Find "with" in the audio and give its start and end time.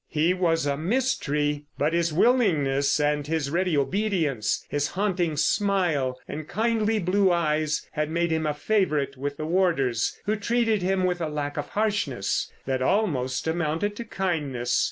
9.15-9.37, 11.03-11.21